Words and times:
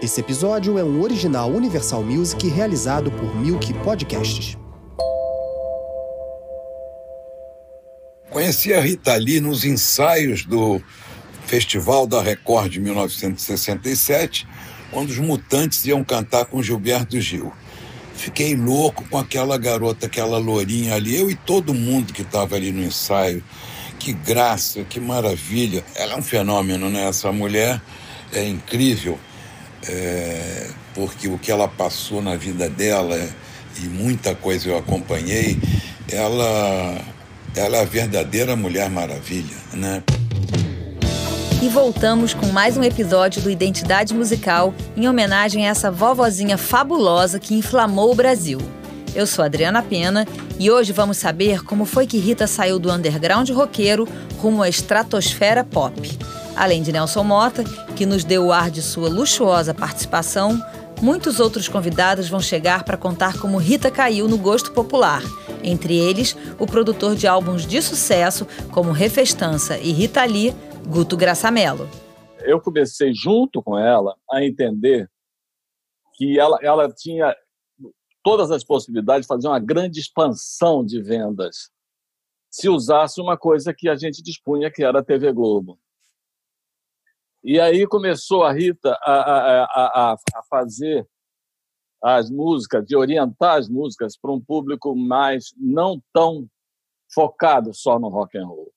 Esse 0.00 0.20
episódio 0.20 0.78
é 0.78 0.84
um 0.84 1.02
original 1.02 1.50
Universal 1.50 2.04
Music 2.04 2.46
realizado 2.46 3.10
por 3.10 3.34
Milk 3.34 3.74
Podcasts. 3.82 4.56
Conheci 8.30 8.72
a 8.72 8.80
Rita 8.80 9.16
Lee 9.16 9.40
nos 9.40 9.64
ensaios 9.64 10.44
do 10.44 10.80
Festival 11.46 12.06
da 12.06 12.22
Record 12.22 12.70
de 12.70 12.78
1967, 12.78 14.46
quando 14.92 15.10
os 15.10 15.18
Mutantes 15.18 15.84
iam 15.84 16.04
cantar 16.04 16.44
com 16.44 16.62
Gilberto 16.62 17.20
Gil. 17.20 17.52
Fiquei 18.14 18.54
louco 18.54 19.04
com 19.10 19.18
aquela 19.18 19.58
garota, 19.58 20.06
aquela 20.06 20.38
lourinha 20.38 20.94
ali, 20.94 21.16
eu 21.16 21.28
e 21.28 21.34
todo 21.34 21.74
mundo 21.74 22.12
que 22.12 22.22
estava 22.22 22.54
ali 22.54 22.70
no 22.70 22.84
ensaio. 22.84 23.42
Que 23.98 24.12
graça, 24.12 24.84
que 24.84 25.00
maravilha. 25.00 25.84
Ela 25.96 26.12
é 26.12 26.16
um 26.16 26.22
fenômeno, 26.22 26.88
né? 26.88 27.08
Essa 27.08 27.32
mulher 27.32 27.82
é 28.32 28.46
incrível 28.46 29.18
é, 29.86 30.68
porque 30.94 31.28
o 31.28 31.38
que 31.38 31.50
ela 31.50 31.68
passou 31.68 32.22
na 32.22 32.36
vida 32.36 32.68
dela 32.68 33.18
e 33.80 33.86
muita 33.86 34.34
coisa 34.34 34.68
eu 34.68 34.76
acompanhei, 34.76 35.58
ela, 36.10 37.00
ela 37.54 37.76
é 37.76 37.82
a 37.82 37.84
verdadeira 37.84 38.56
Mulher 38.56 38.90
Maravilha, 38.90 39.56
né? 39.72 40.02
E 41.60 41.68
voltamos 41.68 42.34
com 42.34 42.46
mais 42.46 42.76
um 42.76 42.84
episódio 42.84 43.42
do 43.42 43.50
Identidade 43.50 44.14
Musical 44.14 44.72
em 44.96 45.08
homenagem 45.08 45.66
a 45.66 45.70
essa 45.70 45.90
vovozinha 45.90 46.56
fabulosa 46.56 47.40
que 47.40 47.54
inflamou 47.54 48.12
o 48.12 48.14
Brasil. 48.14 48.60
Eu 49.14 49.26
sou 49.26 49.44
Adriana 49.44 49.82
Pena 49.82 50.26
e 50.58 50.70
hoje 50.70 50.92
vamos 50.92 51.16
saber 51.16 51.64
como 51.64 51.84
foi 51.84 52.06
que 52.06 52.18
Rita 52.18 52.46
saiu 52.46 52.78
do 52.78 52.92
underground 52.92 53.48
roqueiro 53.50 54.06
rumo 54.38 54.62
à 54.62 54.68
estratosfera 54.68 55.64
pop. 55.64 56.00
Além 56.54 56.82
de 56.82 56.92
Nelson 56.92 57.24
Mota, 57.24 57.64
que 57.96 58.04
nos 58.04 58.24
deu 58.24 58.46
o 58.46 58.52
ar 58.52 58.70
de 58.70 58.82
sua 58.82 59.08
luxuosa 59.08 59.72
participação, 59.72 60.60
muitos 61.00 61.40
outros 61.40 61.68
convidados 61.68 62.28
vão 62.28 62.40
chegar 62.40 62.84
para 62.84 62.96
contar 62.96 63.38
como 63.38 63.58
Rita 63.58 63.90
caiu 63.90 64.28
no 64.28 64.36
gosto 64.36 64.72
popular. 64.72 65.22
Entre 65.62 65.96
eles, 65.96 66.36
o 66.58 66.66
produtor 66.66 67.16
de 67.16 67.26
álbuns 67.26 67.66
de 67.66 67.80
sucesso 67.80 68.46
como 68.70 68.92
Refestança 68.92 69.78
e 69.78 69.90
Rita 69.90 70.24
Lee, 70.24 70.54
Guto 70.86 71.16
Graçamelo. 71.16 71.88
Eu 72.40 72.60
comecei 72.60 73.12
junto 73.12 73.62
com 73.62 73.76
ela 73.76 74.14
a 74.30 74.44
entender 74.44 75.08
que 76.14 76.38
ela, 76.38 76.58
ela 76.62 76.92
tinha 76.92 77.34
todas 78.28 78.50
as 78.50 78.62
possibilidades 78.62 79.22
de 79.22 79.28
fazer 79.28 79.48
uma 79.48 79.58
grande 79.58 79.98
expansão 79.98 80.84
de 80.84 81.00
vendas 81.00 81.70
se 82.50 82.68
usasse 82.68 83.22
uma 83.22 83.38
coisa 83.38 83.72
que 83.72 83.88
a 83.88 83.96
gente 83.96 84.22
dispunha, 84.22 84.70
que 84.70 84.84
era 84.84 84.98
a 84.98 85.04
TV 85.04 85.32
Globo. 85.32 85.78
E 87.42 87.58
aí 87.58 87.86
começou 87.86 88.42
a 88.44 88.52
Rita 88.52 88.98
a, 89.02 89.12
a, 89.12 89.64
a, 89.64 90.12
a 90.12 90.42
fazer 90.50 91.08
as 92.02 92.30
músicas, 92.30 92.84
de 92.84 92.94
orientar 92.94 93.56
as 93.56 93.66
músicas 93.66 94.14
para 94.14 94.30
um 94.30 94.40
público 94.40 94.94
mais 94.94 95.46
não 95.56 95.98
tão 96.12 96.46
focado 97.14 97.72
só 97.72 97.98
no 97.98 98.10
rock 98.10 98.36
and 98.36 98.46
roll. 98.46 98.70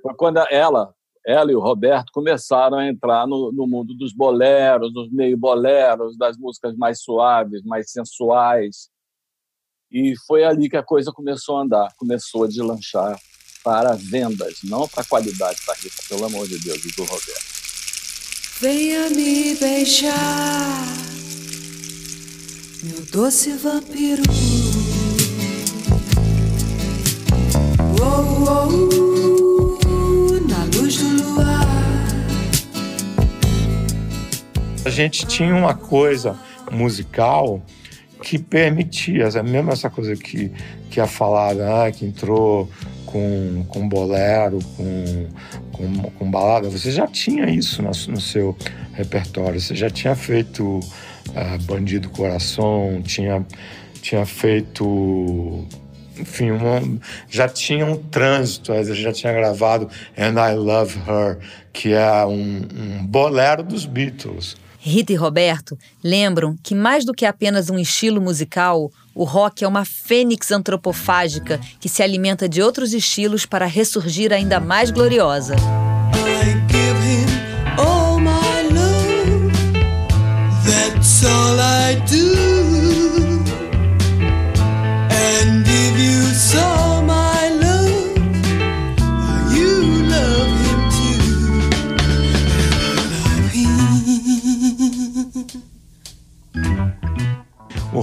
Foi 0.00 0.14
quando 0.14 0.38
ela, 0.48 0.94
ela 1.26 1.50
e 1.50 1.56
o 1.56 1.60
Roberto 1.60 2.12
começaram 2.12 2.78
a 2.78 2.86
entrar 2.86 3.26
no, 3.26 3.50
no 3.50 3.66
mundo 3.66 3.92
dos 3.94 4.12
boleros, 4.12 4.92
dos 4.92 5.10
meio 5.10 5.36
boleros, 5.36 6.16
das 6.16 6.38
músicas 6.38 6.76
mais 6.76 7.02
suaves, 7.02 7.64
mais 7.64 7.90
sensuais. 7.90 8.88
E 9.90 10.14
foi 10.24 10.44
ali 10.44 10.70
que 10.70 10.76
a 10.76 10.84
coisa 10.84 11.10
começou 11.12 11.56
a 11.56 11.62
andar, 11.62 11.88
começou 11.96 12.44
a 12.44 12.46
deslanchar 12.46 13.18
para 13.64 13.96
vendas, 13.96 14.58
não 14.62 14.86
para 14.86 15.04
qualidade 15.04 15.58
da 15.66 15.74
Rita, 15.74 16.02
pelo 16.08 16.26
amor 16.26 16.46
de 16.46 16.60
Deus, 16.60 16.84
e 16.84 16.94
do 16.94 17.02
Roberto. 17.02 17.56
Venha 18.60 19.10
me 19.10 19.56
beijar, 19.56 20.86
meu 22.84 23.04
doce 23.06 23.50
vampiro. 23.54 24.22
Oh, 28.00 28.44
oh, 28.48 29.25
A 34.86 34.88
gente 34.88 35.26
tinha 35.26 35.52
uma 35.52 35.74
coisa 35.74 36.38
musical 36.70 37.60
que 38.22 38.38
permitia, 38.38 39.28
mesmo 39.42 39.72
essa 39.72 39.90
coisa 39.90 40.14
que, 40.14 40.52
que 40.88 41.00
é 41.00 41.06
falada, 41.08 41.86
ah, 41.86 41.90
que 41.90 42.06
entrou 42.06 42.70
com, 43.04 43.64
com 43.66 43.88
bolero, 43.88 44.60
com, 44.76 45.26
com, 45.72 46.02
com 46.10 46.30
balada, 46.30 46.70
você 46.70 46.92
já 46.92 47.04
tinha 47.08 47.50
isso 47.50 47.82
no, 47.82 47.88
no 47.88 48.20
seu 48.20 48.56
repertório, 48.92 49.60
você 49.60 49.74
já 49.74 49.90
tinha 49.90 50.14
feito 50.14 50.78
uh, 50.78 51.62
Bandido 51.62 52.08
Coração, 52.10 53.02
tinha, 53.02 53.44
tinha 54.00 54.24
feito 54.24 55.66
enfim, 56.16 56.52
uma, 56.52 56.80
já 57.28 57.48
tinha 57.48 57.84
um 57.84 57.96
trânsito, 57.96 58.72
já 58.94 59.12
tinha 59.12 59.32
gravado 59.32 59.90
And 60.16 60.40
I 60.40 60.54
Love 60.54 60.96
Her, 61.00 61.38
que 61.72 61.92
é 61.92 62.24
um, 62.24 62.62
um 62.72 63.04
bolero 63.04 63.64
dos 63.64 63.84
Beatles. 63.84 64.64
Rita 64.88 65.12
e 65.12 65.16
Roberto 65.16 65.76
lembram 66.02 66.56
que, 66.62 66.72
mais 66.72 67.04
do 67.04 67.12
que 67.12 67.26
apenas 67.26 67.68
um 67.68 67.78
estilo 67.78 68.20
musical, 68.20 68.92
o 69.14 69.24
rock 69.24 69.64
é 69.64 69.68
uma 69.68 69.84
fênix 69.84 70.52
antropofágica 70.52 71.60
que 71.80 71.88
se 71.88 72.04
alimenta 72.04 72.48
de 72.48 72.62
outros 72.62 72.94
estilos 72.94 73.44
para 73.44 73.66
ressurgir 73.66 74.32
ainda 74.32 74.60
mais 74.60 74.92
gloriosa. 74.92 75.56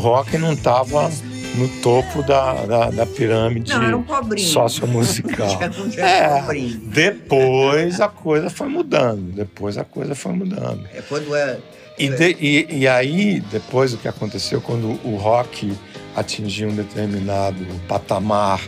Rock 0.04 0.38
não 0.38 0.54
estava 0.54 1.10
no 1.56 1.68
topo 1.82 2.22
da, 2.24 2.66
da, 2.66 2.90
da 2.90 3.06
pirâmide 3.06 3.72
não, 3.72 3.84
era 3.84 3.98
um 3.98 4.06
sociomusical. 4.38 5.48
é, 5.98 6.44
depois 6.84 8.02
a 8.02 8.10
coisa 8.10 8.50
foi 8.50 8.68
mudando. 8.68 9.32
Depois 9.34 9.78
a 9.78 9.84
coisa 9.84 10.14
foi 10.14 10.34
mudando. 10.34 10.86
É 10.94 11.02
quando 11.02 11.34
é. 11.36 11.58
E, 11.98 12.10
de, 12.10 12.38
e, 12.40 12.80
e 12.80 12.88
aí, 12.88 13.40
depois 13.52 13.94
o 13.94 13.98
que 13.98 14.08
aconteceu, 14.08 14.60
quando 14.60 15.00
o 15.06 15.16
rock 15.16 15.72
atingiu 16.16 16.70
um 16.70 16.76
determinado 16.76 17.64
patamar 17.88 18.60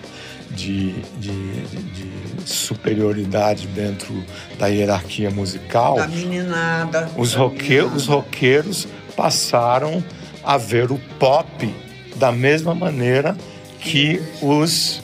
de, 0.51 0.94
de, 1.19 1.62
de, 1.66 1.78
de, 1.78 2.16
superioridade 2.45 3.66
dentro 3.68 4.24
da 4.59 4.68
hierarquia 4.68 5.31
musical. 5.31 5.95
Da 5.95 6.07
meninada. 6.07 7.09
Os, 7.18 7.34
roque, 7.34 7.79
os 7.81 8.06
roqueiros 8.06 8.88
passaram 9.16 10.03
a 10.45 10.57
ver 10.57 10.91
o 10.91 11.00
pop 11.19 11.73
da 12.16 12.31
mesma 12.31 12.73
maneira 12.75 13.35
que 13.79 14.22
os 14.41 15.01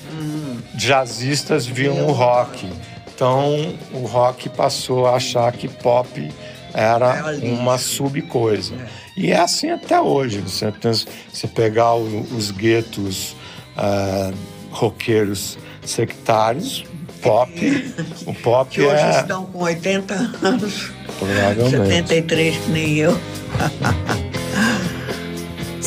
jazzistas 0.75 1.66
viam 1.66 2.07
o 2.07 2.12
rock. 2.12 2.68
Então, 3.13 3.75
o 3.94 4.06
rock 4.06 4.50
passou 4.50 5.06
a 5.07 5.16
achar 5.16 5.52
que 5.52 5.68
pop 5.68 6.31
era 6.74 7.35
uma 7.44 7.78
subcoisa. 7.78 8.74
E 9.16 9.31
é 9.31 9.40
assim 9.40 9.69
até 9.69 10.00
hoje. 10.00 10.40
Você, 10.40 10.74
você 11.31 11.47
pegar 11.47 11.96
os 11.96 12.52
guetos 12.52 13.35
uh, 13.78 14.34
roqueiros 14.72 15.59
sectários, 15.85 16.84
pop, 17.22 17.52
o 18.25 18.34
pop 18.34 18.72
que 18.72 18.81
hoje 18.81 19.03
é... 19.03 19.19
estão 19.19 19.46
com 19.46 19.59
80 19.59 20.13
anos. 20.41 20.91
Provavelmente. 21.19 21.94
73, 21.94 22.58
que 22.58 22.69
nem 22.69 22.97
eu. 22.97 23.19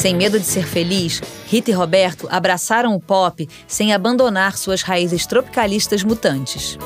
Sem 0.05 0.15
medo 0.15 0.39
de 0.39 0.45
ser 0.45 0.67
feliz, 0.67 1.23
Rita 1.47 1.71
e 1.71 1.73
Roberto 1.73 2.29
abraçaram 2.31 2.95
o 2.95 3.01
pop 3.01 3.49
sem 3.67 3.95
abandonar 3.95 4.55
suas 4.55 4.83
raízes 4.83 5.25
tropicalistas 5.25 6.05
mutantes. 6.05 6.77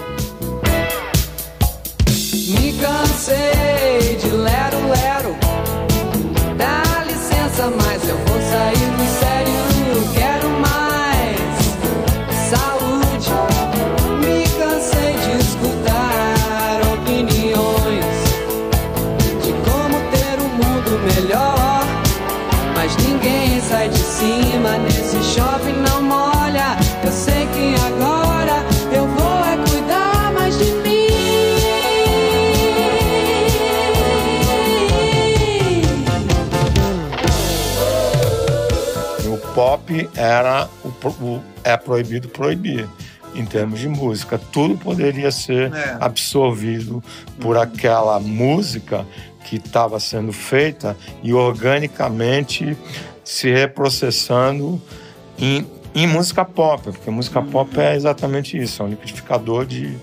Me 2.06 2.73
cansei 2.75 4.19
de 4.23 4.31
lero, 4.31 4.79
lero. 4.88 5.37
Dá 6.56 7.03
licença, 7.03 7.69
mas 7.70 8.09
eu 8.09 8.17
vou 8.19 8.41
sair 8.41 8.88
do 8.97 9.05
sério. 9.19 9.65
Quero 10.15 10.49
mais 10.61 11.41
saúde. 12.50 13.31
Me 14.20 14.44
cansei 14.61 15.15
de 15.15 15.32
escutar 15.44 16.81
opiniões 16.94 18.05
de 19.43 19.50
como 19.69 19.99
ter 20.12 20.38
um 20.41 20.50
mundo 20.50 20.91
melhor 21.17 21.57
cima 24.19 24.79
nesse 24.79 25.23
shopping 25.23 25.75
não 25.75 26.03
molha. 26.03 26.76
Eu 27.05 27.12
sei 27.12 27.47
que 27.47 27.75
agora 27.87 28.65
eu 28.93 29.06
vou 29.06 29.44
é 29.44 29.56
cuidar 29.70 30.32
mais 30.32 30.59
de 30.59 30.65
mim. 30.65 30.88
O 39.32 39.38
pop 39.55 40.11
era 40.17 40.69
o, 40.85 40.88
o 41.25 41.43
é 41.62 41.76
proibido 41.76 42.29
proibir 42.29 42.88
em 43.37 43.44
termos 43.44 43.79
de 43.79 43.88
música. 43.88 44.37
Tudo 44.37 44.76
poderia 44.76 45.31
ser 45.31 45.73
é. 45.73 45.97
absorvido 46.00 47.03
por 47.38 47.56
aquela 47.56 48.19
música 48.19 49.06
que 49.44 49.56
estava 49.56 50.00
sendo 50.00 50.32
feita 50.32 50.97
e 51.23 51.32
organicamente 51.32 52.76
se 53.29 53.53
reprocessando 53.53 54.81
em, 55.39 55.67
em 55.95 56.07
música 56.07 56.47
pop, 56.47 56.83
porque 56.85 57.11
música 57.11 57.43
pop 57.43 57.79
é 57.79 57.95
exatamente 57.95 58.57
isso, 58.57 58.83
é 58.83 58.87
um 58.87 58.89
liquidificador 58.89 59.67
de, 59.67 59.95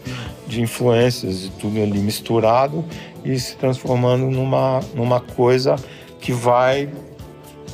de 0.45 0.61
influências 0.61 1.45
e 1.45 1.49
tudo 1.49 1.81
ali 1.81 1.97
misturado 1.97 2.85
e 3.23 3.39
se 3.39 3.55
transformando 3.55 4.29
numa, 4.29 4.79
numa 4.93 5.19
coisa 5.19 5.75
que 6.21 6.31
vai 6.31 6.87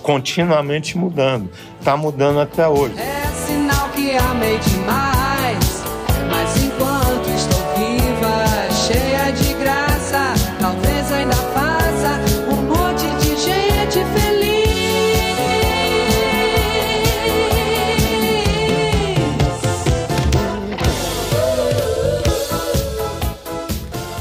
continuamente 0.01 0.97
mudando. 0.97 1.49
Está 1.77 1.97
mudando 1.97 2.39
até 2.39 2.65
hoje. 2.69 2.95
É 2.97 3.45
sinal 3.45 3.89
que 3.89 4.15
amei 4.15 4.57
demais, 4.57 5.10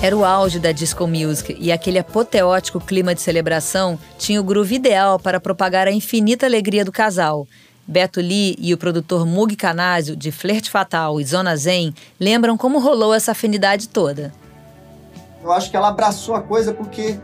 Era 0.02 0.16
o 0.16 0.24
auge 0.24 0.58
da 0.58 0.72
disco 0.72 1.06
music 1.06 1.54
e 1.60 1.70
aquele 1.70 1.98
apoteótico 1.98 2.80
clima 2.80 3.14
de 3.14 3.20
celebração 3.20 3.98
tinha 4.18 4.40
o 4.40 4.44
groove 4.44 4.76
ideal 4.76 5.18
para 5.18 5.38
propagar 5.38 5.86
a 5.86 5.92
infinita 5.92 6.46
alegria 6.46 6.86
do 6.86 6.90
casal. 6.90 7.46
Beto 7.86 8.18
Lee 8.18 8.56
e 8.58 8.72
o 8.72 8.78
produtor 8.78 9.26
Mug 9.26 9.54
Canásio, 9.56 10.16
de 10.16 10.32
Flerte 10.32 10.70
Fatal 10.70 11.20
e 11.20 11.24
Zona 11.24 11.54
Zen, 11.54 11.94
lembram 12.18 12.56
como 12.56 12.78
rolou 12.78 13.12
essa 13.12 13.32
afinidade 13.32 13.90
toda. 13.90 14.32
Eu 15.42 15.52
acho 15.52 15.70
que 15.70 15.76
ela 15.76 15.88
abraçou 15.88 16.34
a 16.34 16.40
coisa 16.40 16.72
porque 16.72 17.20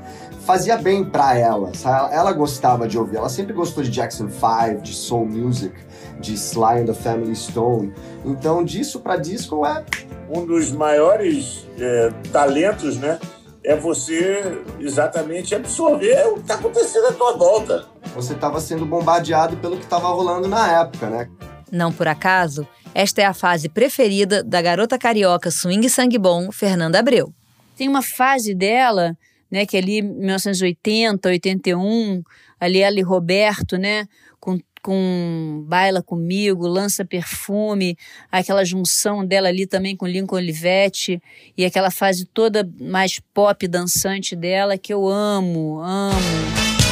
fazia 0.46 0.76
bem 0.76 1.04
para 1.04 1.36
ela. 1.36 1.74
Sabe? 1.74 2.14
Ela 2.14 2.32
gostava 2.32 2.86
de 2.86 2.96
ouvir. 2.96 3.16
Ela 3.16 3.28
sempre 3.28 3.52
gostou 3.52 3.82
de 3.82 3.90
Jackson 3.90 4.30
5, 4.30 4.80
de 4.80 4.94
soul 4.94 5.26
music, 5.26 5.74
de 6.20 6.34
Sly 6.34 6.80
and 6.80 6.86
the 6.86 6.94
Family 6.94 7.34
Stone. 7.34 7.92
Então, 8.24 8.64
disso 8.64 9.00
para 9.00 9.16
disco 9.16 9.66
é 9.66 9.84
um 10.30 10.46
dos 10.46 10.70
maiores 10.70 11.66
é, 11.78 12.10
talentos, 12.32 12.96
né? 12.96 13.18
É 13.64 13.74
você 13.74 14.62
exatamente 14.78 15.52
absorver 15.52 16.28
o 16.28 16.34
que 16.34 16.40
está 16.42 16.54
acontecendo 16.54 17.08
à 17.08 17.12
tua 17.12 17.36
volta. 17.36 17.84
Você 18.14 18.32
estava 18.32 18.60
sendo 18.60 18.86
bombardeado 18.86 19.56
pelo 19.56 19.76
que 19.76 19.82
estava 19.82 20.06
rolando 20.08 20.46
na 20.46 20.82
época, 20.82 21.10
né? 21.10 21.28
Não 21.72 21.92
por 21.92 22.06
acaso, 22.06 22.66
esta 22.94 23.20
é 23.20 23.24
a 23.24 23.34
fase 23.34 23.68
preferida 23.68 24.44
da 24.44 24.62
garota 24.62 24.96
carioca 24.96 25.50
swing 25.50 25.90
sangue 25.90 26.16
bom, 26.16 26.52
Fernanda 26.52 27.00
Abreu. 27.00 27.34
Tem 27.76 27.88
uma 27.88 28.02
fase 28.02 28.54
dela, 28.54 29.16
né, 29.50 29.66
que 29.66 29.76
ali 29.76 30.02
1980, 30.02 31.28
81, 31.28 32.22
ali 32.58 32.80
ela 32.80 32.98
e 32.98 33.02
Roberto, 33.02 33.76
né, 33.76 34.06
com 34.40 34.58
com 34.86 35.64
Baila 35.66 36.00
Comigo, 36.00 36.64
Lança 36.68 37.04
Perfume, 37.04 37.98
aquela 38.30 38.64
junção 38.64 39.26
dela 39.26 39.48
ali 39.48 39.66
também 39.66 39.96
com 39.96 40.06
Lincoln 40.06 40.36
Olivetti 40.36 41.20
e 41.58 41.64
aquela 41.64 41.90
fase 41.90 42.24
toda 42.24 42.70
mais 42.80 43.18
pop 43.34 43.66
dançante 43.66 44.36
dela 44.36 44.78
que 44.78 44.94
eu 44.94 45.08
amo, 45.08 45.80
amo. 45.80 46.85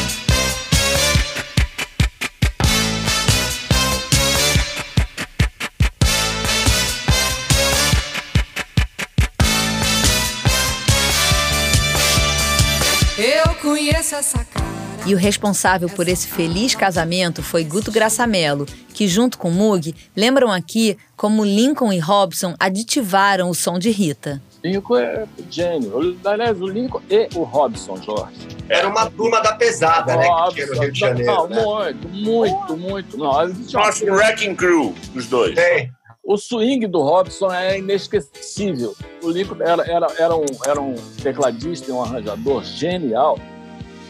Conheço 13.74 14.14
essa 14.14 14.44
cara. 14.44 14.64
E 15.04 15.14
o 15.14 15.18
responsável 15.18 15.88
por 15.88 16.08
esse 16.08 16.28
feliz 16.28 16.74
casamento 16.74 17.42
foi 17.42 17.64
Guto 17.64 17.90
Graçamelo, 17.90 18.64
que 18.94 19.08
junto 19.08 19.36
com 19.36 19.50
Mug 19.50 19.94
lembram 20.16 20.50
aqui 20.50 20.96
como 21.16 21.44
Lincoln 21.44 21.92
e 21.92 21.98
Robson 21.98 22.54
aditivaram 22.58 23.50
o 23.50 23.54
som 23.54 23.78
de 23.78 23.90
Rita. 23.90 24.40
Lincoln 24.62 24.96
é 24.96 25.26
gênio. 25.50 26.16
Aliás, 26.24 26.58
o 26.58 26.66
Lincoln 26.66 27.02
e 27.10 27.28
o 27.34 27.42
Robson, 27.42 28.00
Jorge. 28.00 28.46
Era 28.68 28.88
uma 28.88 29.10
turma 29.10 29.42
da 29.42 29.52
pesada, 29.54 30.16
né? 30.16 30.26
Que 30.48 30.54
tinha 30.54 30.66
no 30.68 30.80
Rio 30.80 30.92
de 30.92 31.00
Janeiro. 31.00 31.32
Não, 31.32 31.48
né? 31.48 31.62
muito, 31.62 32.08
muito, 32.08 32.76
muito. 32.76 33.16
Nossa, 33.18 34.04
um 34.06 34.14
wrecking 34.14 34.54
crew, 34.54 34.94
os 35.14 35.26
dois. 35.26 35.54
Tem. 35.54 35.90
O 36.24 36.38
swing 36.38 36.86
do 36.86 37.02
Robson 37.02 37.52
é 37.52 37.78
inesquecível. 37.78 38.96
O 39.22 39.28
Lincoln 39.28 39.60
era, 39.60 39.82
era, 39.86 40.06
era, 40.18 40.34
um, 40.34 40.46
era 40.64 40.80
um 40.80 40.94
tecladista 41.22 41.90
e 41.90 41.92
um 41.92 42.00
arranjador 42.00 42.64
genial, 42.64 43.38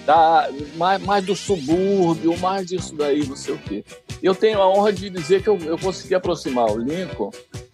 da, 0.04 0.48
mais, 0.76 1.02
mais 1.02 1.24
do 1.24 1.34
subúrbio, 1.34 2.36
mais 2.38 2.66
disso 2.66 2.94
daí, 2.94 3.26
não 3.26 3.36
sei 3.36 3.54
o 3.54 3.58
quê. 3.58 3.84
Eu 4.22 4.34
tenho 4.34 4.60
a 4.60 4.68
honra 4.68 4.92
de 4.92 5.10
dizer 5.10 5.42
que 5.42 5.48
eu, 5.48 5.58
eu 5.58 5.78
consegui 5.78 6.14
aproximar 6.14 6.66
o 6.70 6.78
Lincoln 6.78 7.30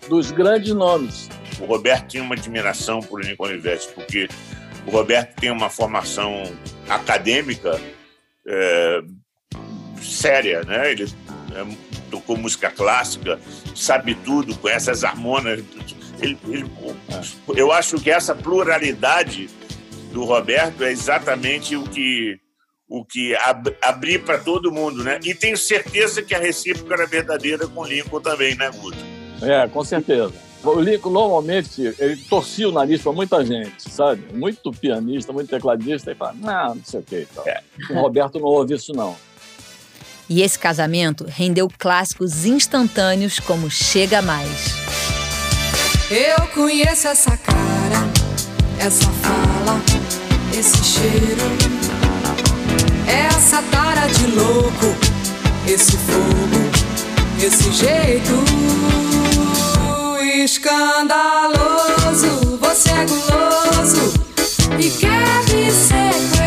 dos 0.09 0.31
grandes 0.31 0.75
nomes. 0.75 1.29
O 1.61 1.65
Roberto 1.65 2.09
tinha 2.09 2.23
uma 2.23 2.35
admiração 2.35 3.00
por 3.00 3.23
Lincoln 3.23 3.44
Olivetti, 3.44 3.88
porque 3.94 4.29
o 4.87 4.91
Roberto 4.91 5.35
tem 5.41 5.50
uma 5.50 5.69
formação 5.69 6.43
acadêmica 6.88 7.81
é, 8.47 9.03
séria, 10.03 10.62
né? 10.62 10.91
Ele 10.91 11.05
é, 11.05 11.67
tocou 12.11 12.37
música 12.37 12.71
clássica, 12.71 13.38
sabe 13.75 14.15
tudo, 14.15 14.56
conhece 14.56 14.91
as 14.91 15.05
harmonias. 15.05 15.62
Ele, 16.21 16.38
ele, 16.49 16.71
eu 17.56 17.73
acho 17.73 17.99
que 18.00 18.11
essa 18.11 18.35
pluralidade 18.35 19.49
do 20.12 20.24
Roberto 20.24 20.84
é 20.84 20.90
exatamente 20.90 21.76
o 21.76 21.84
que 21.84 22.38
o 22.88 23.04
que 23.04 23.36
ab, 23.36 23.72
abrir 23.80 24.24
para 24.24 24.38
todo 24.38 24.72
mundo, 24.72 25.04
né? 25.04 25.20
E 25.22 25.32
tenho 25.32 25.56
certeza 25.56 26.22
que 26.22 26.34
a 26.34 26.40
recíproca 26.40 26.94
era 26.94 27.06
verdadeira 27.06 27.66
com 27.68 27.82
o 27.82 27.86
Lincoln 27.86 28.20
também, 28.20 28.56
né, 28.56 28.68
Guto? 28.68 28.98
É, 29.40 29.68
com 29.68 29.84
certeza. 29.84 30.32
O 30.64 30.80
Lincoln 30.80 31.10
normalmente 31.10 31.94
ele 31.98 32.16
torcia 32.28 32.68
o 32.68 32.72
nariz 32.72 33.00
para 33.00 33.12
muita 33.12 33.44
gente, 33.44 33.88
sabe? 33.88 34.34
Muito 34.34 34.72
pianista, 34.72 35.32
muito 35.32 35.48
tecladista, 35.48 36.10
e 36.10 36.14
fala, 36.16 36.34
não, 36.34 36.74
não 36.74 36.84
sei 36.84 37.00
o 37.00 37.02
que. 37.04 37.26
Então. 37.30 37.44
É. 37.46 37.62
O 37.90 38.00
Roberto 38.00 38.40
não 38.40 38.48
ouve 38.48 38.74
isso, 38.74 38.93
não. 38.93 39.17
E 40.29 40.43
esse 40.43 40.58
casamento 40.58 41.24
rendeu 41.29 41.69
clássicos 41.79 42.44
instantâneos 42.44 43.38
como 43.40 43.70
Chega 43.70 44.20
Mais. 44.20 44.74
Eu 46.10 46.46
conheço 46.48 47.08
essa 47.08 47.36
cara, 47.36 47.98
essa 48.79 49.08
fala, 49.10 49.49
esse 50.52 50.84
cheiro, 50.84 51.43
essa 53.06 53.62
tara 53.70 54.06
de 54.06 54.26
louco, 54.29 54.94
esse 55.67 55.96
fogo, 55.96 56.70
esse 57.43 57.72
jeito 57.72 58.44
escandaloso. 60.44 61.60
Você 62.60 62.90
é 62.90 63.06
guloso 63.06 64.12
e 64.79 64.90
quer 64.90 65.44
me 65.55 65.70
sequestrar. 65.70 66.40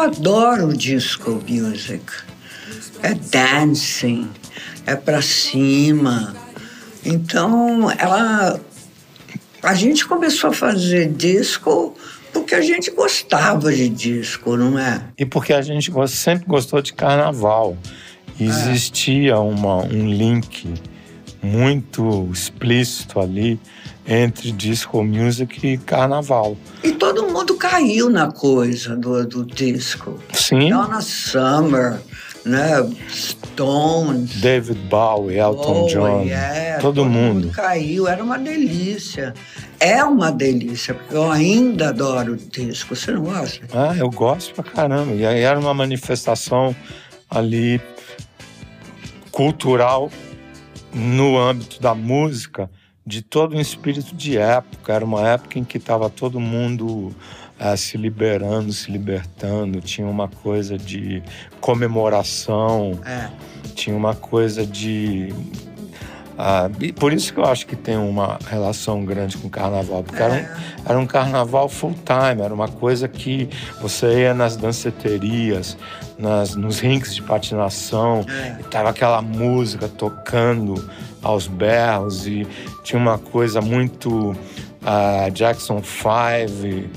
Eu 0.00 0.04
adoro 0.04 0.74
disco 0.74 1.42
music. 1.46 2.04
É 3.02 3.12
dancing, 3.12 4.30
é 4.86 4.96
pra 4.96 5.20
cima. 5.20 6.34
Então, 7.04 7.90
ela. 7.98 8.58
A 9.62 9.74
gente 9.74 10.06
começou 10.06 10.48
a 10.48 10.52
fazer 10.54 11.12
disco 11.12 11.94
porque 12.32 12.54
a 12.54 12.62
gente 12.62 12.90
gostava 12.92 13.70
de 13.70 13.90
disco, 13.90 14.56
não 14.56 14.78
é? 14.78 15.02
E 15.18 15.26
porque 15.26 15.52
a 15.52 15.60
gente 15.60 15.92
sempre 16.08 16.46
gostou 16.46 16.80
de 16.80 16.94
carnaval. 16.94 17.76
Existia 18.40 19.38
uma, 19.38 19.84
um 19.84 20.08
link 20.10 20.72
muito 21.42 22.26
explícito 22.32 23.20
ali 23.20 23.60
entre 24.06 24.50
disco 24.50 25.04
music 25.04 25.66
e 25.66 25.76
carnaval. 25.76 26.56
E 26.82 26.92
todo 26.92 27.29
caiu 27.70 28.10
na 28.10 28.30
coisa 28.30 28.96
do, 28.96 29.26
do 29.26 29.44
disco. 29.46 30.18
Sim, 30.32 30.70
Donna 30.70 31.00
Summer, 31.00 32.00
né? 32.44 32.88
Stones. 33.08 34.40
David 34.40 34.78
Bowie, 34.88 35.36
Elton 35.38 35.84
Oh, 35.84 35.86
John, 35.88 36.22
yeah, 36.24 36.80
todo 36.80 37.04
mundo. 37.04 37.50
caiu, 37.50 38.08
era 38.08 38.22
uma 38.24 38.38
delícia. 38.38 39.34
é 39.78 40.02
uma 40.04 40.30
delícia, 40.32 40.94
porque 40.94 41.14
eu 41.14 41.30
ainda 41.30 41.90
adoro 41.90 42.32
o 42.32 42.36
disco. 42.36 42.96
Você 42.96 43.12
não 43.12 43.22
gosta? 43.22 43.60
Ah, 43.72 43.94
eu 43.96 44.10
gosto 44.10 44.54
pra 44.54 44.64
caramba. 44.64 45.12
E 45.14 45.24
aí 45.24 45.40
era 45.40 45.58
uma 45.58 45.72
manifestação 45.74 46.74
ali 47.30 47.80
cultural 49.30 50.10
no 50.92 51.38
âmbito 51.38 51.80
da 51.80 51.94
música 51.94 52.68
de 53.06 53.22
todo 53.22 53.56
um 53.56 53.60
espírito 53.60 54.14
de 54.14 54.36
época. 54.36 54.92
Era 54.92 55.04
uma 55.04 55.26
época 55.28 55.58
em 55.58 55.64
que 55.64 55.78
estava 55.78 56.10
todo 56.10 56.40
mundo 56.40 57.14
uh, 57.60 57.76
se 57.76 57.96
liberando, 57.96 58.72
se 58.72 58.90
libertando. 58.90 59.80
Tinha 59.80 60.06
uma 60.08 60.28
coisa 60.28 60.78
de 60.78 61.22
comemoração, 61.60 62.98
É. 63.04 63.28
tinha 63.74 63.94
uma 63.96 64.14
coisa 64.14 64.64
de. 64.66 65.32
ah, 66.38 66.70
por 66.98 67.12
isso 67.12 67.32
que 67.34 67.38
eu 67.38 67.44
acho 67.44 67.66
que 67.66 67.76
tem 67.76 67.96
uma 67.96 68.38
relação 68.48 69.04
grande 69.04 69.36
com 69.36 69.48
o 69.48 69.50
carnaval, 69.50 70.02
porque 70.02 70.22
era, 70.22 70.32
um, 70.34 70.46
era 70.90 70.98
um 70.98 71.06
carnaval 71.06 71.68
full 71.68 71.94
time, 72.04 72.42
era 72.42 72.52
uma 72.54 72.68
coisa 72.68 73.06
que 73.06 73.48
você 73.80 74.20
ia 74.22 74.34
nas 74.34 74.56
danceterias, 74.56 75.76
nas, 76.18 76.56
nos 76.56 76.80
rinks 76.80 77.14
de 77.14 77.22
patinação, 77.22 78.24
e 78.58 78.62
tava 78.64 78.88
aquela 78.88 79.20
música 79.20 79.86
tocando 79.86 80.88
aos 81.22 81.46
berros, 81.46 82.26
e 82.26 82.46
tinha 82.82 82.98
uma 82.98 83.18
coisa 83.18 83.60
muito 83.60 84.34
ah, 84.82 85.28
Jackson 85.30 85.82
5, 85.82 86.88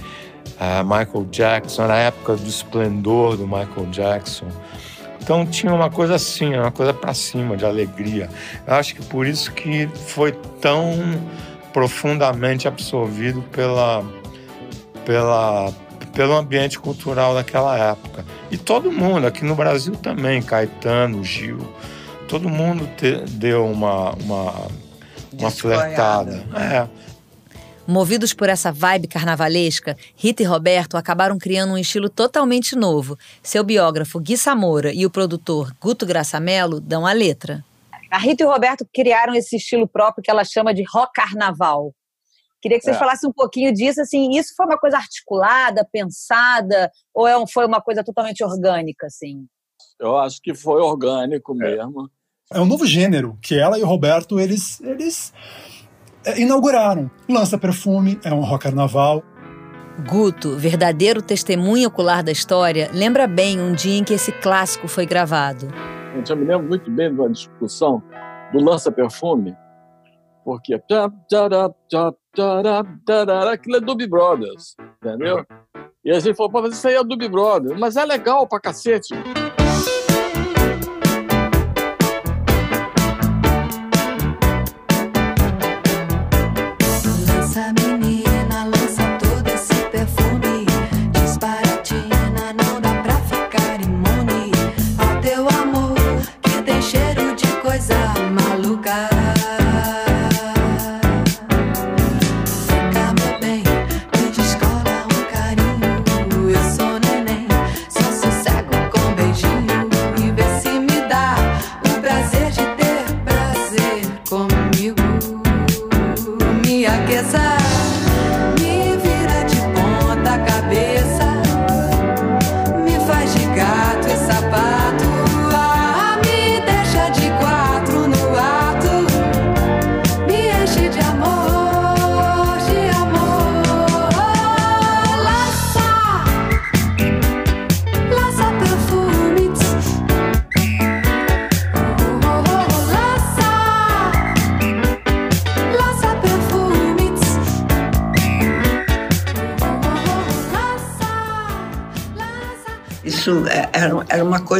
Michael 0.83 1.25
Jackson, 1.31 1.83
era 1.83 1.93
a 1.93 1.97
época 1.97 2.35
do 2.35 2.47
esplendor 2.47 3.35
do 3.37 3.45
Michael 3.45 3.87
Jackson. 3.91 4.47
Então 5.21 5.45
tinha 5.45 5.73
uma 5.73 5.89
coisa 5.89 6.15
assim, 6.15 6.53
uma 6.55 6.71
coisa 6.71 6.93
para 6.93 7.13
cima, 7.13 7.55
de 7.55 7.65
alegria. 7.65 8.29
Eu 8.67 8.73
acho 8.75 8.93
que 8.95 9.01
por 9.05 9.25
isso 9.25 9.51
que 9.53 9.87
foi 10.07 10.31
tão 10.59 10.93
profundamente 11.71 12.67
absorvido 12.67 13.41
pela, 13.51 14.03
pela, 15.05 15.71
pelo 16.13 16.33
ambiente 16.35 16.77
cultural 16.77 17.33
daquela 17.33 17.77
época. 17.77 18.25
E 18.51 18.57
todo 18.57 18.91
mundo, 18.91 19.25
aqui 19.25 19.43
no 19.43 19.55
Brasil 19.55 19.95
também, 19.95 20.41
Caetano, 20.41 21.23
Gil, 21.23 21.59
todo 22.27 22.47
mundo 22.49 22.87
te- 22.97 23.23
deu 23.31 23.65
uma, 23.65 24.11
uma, 24.15 24.53
uma 25.39 25.49
flertada. 25.51 26.43
É. 26.55 26.87
Movidos 27.87 28.33
por 28.33 28.47
essa 28.47 28.71
vibe 28.71 29.07
carnavalesca, 29.09 29.97
Rita 30.15 30.41
e 30.41 30.45
Roberto 30.45 30.95
acabaram 30.95 31.37
criando 31.37 31.73
um 31.73 31.77
estilo 31.77 32.09
totalmente 32.09 32.75
novo. 32.77 33.17
Seu 33.41 33.61
biógrafo 33.63 34.19
Gui 34.21 34.37
Samora 34.37 34.93
e 34.93 35.05
o 35.05 35.09
produtor 35.09 35.75
Guto 35.81 36.05
Graçamelo 36.05 36.79
dão 36.79 37.05
a 37.05 37.11
letra. 37.11 37.63
A 38.09 38.17
Rita 38.17 38.43
e 38.43 38.45
o 38.47 38.49
Roberto 38.49 38.87
criaram 38.93 39.33
esse 39.35 39.57
estilo 39.57 39.85
próprio 39.87 40.23
que 40.23 40.31
ela 40.31 40.45
chama 40.45 40.73
de 40.73 40.83
rock 40.89 41.11
carnaval. 41.13 41.93
Queria 42.61 42.77
que 42.77 42.85
vocês 42.85 42.95
É. 42.95 42.99
falassem 42.99 43.29
um 43.29 43.33
pouquinho 43.33 43.73
disso. 43.73 43.99
Assim, 43.99 44.29
isso 44.37 44.53
foi 44.55 44.65
uma 44.65 44.77
coisa 44.77 44.95
articulada, 44.95 45.85
pensada, 45.91 46.89
ou 47.13 47.27
é 47.27 47.37
um- 47.37 47.45
foi 47.47 47.65
uma 47.65 47.81
coisa 47.81 48.01
totalmente 48.01 48.41
orgânica, 48.45 49.07
assim? 49.07 49.45
Eu 49.99 50.17
acho 50.17 50.39
que 50.41 50.53
foi 50.55 50.79
orgânico 50.81 51.53
mesmo. 51.53 52.09
É 52.49 52.61
um 52.61 52.65
novo 52.65 52.85
gênero 52.85 53.37
que 53.41 53.55
ela 53.59 53.77
e 53.77 53.83
o 53.83 53.87
Roberto 53.87 54.39
eles, 54.39 54.79
eles 54.81 55.33
é, 55.35 55.82
inauguraram. 56.37 57.09
Lança 57.29 57.57
Perfume 57.57 58.19
é 58.23 58.33
um 58.33 58.41
rock 58.41 58.63
carnaval. 58.63 59.23
Guto, 60.09 60.57
verdadeiro 60.57 61.21
testemunho 61.21 61.87
ocular 61.87 62.23
da 62.23 62.31
história, 62.31 62.89
lembra 62.93 63.27
bem 63.27 63.59
um 63.59 63.73
dia 63.73 63.99
em 63.99 64.03
que 64.03 64.13
esse 64.13 64.31
clássico 64.31 64.87
foi 64.87 65.05
gravado. 65.05 65.67
Gente, 66.15 66.31
eu 66.31 66.37
me 66.37 66.45
lembro 66.45 66.67
muito 66.67 66.89
bem 66.89 67.13
de 67.13 67.19
uma 67.19 67.29
discussão 67.29 68.01
do 68.51 68.59
porque 70.43 70.77
tchá, 70.79 71.09
tchará, 71.27 71.69
tarará, 73.05 73.51
aquilo 73.51 73.77
é 73.77 73.79
Doobie 73.79 74.07
Brothers, 74.07 74.75
entendeu? 75.01 75.45
E 76.03 76.11
a 76.11 76.19
gente 76.19 76.35
falou, 76.35 76.51
pô, 76.51 76.61
mas 76.61 76.73
isso 76.73 76.87
aí 76.87 76.95
é 76.95 77.03
Doobie 77.03 77.29
Brothers, 77.29 77.79
mas 77.79 77.95
é 77.95 78.03
legal 78.03 78.45
pra 78.47 78.59
cacete. 78.59 79.13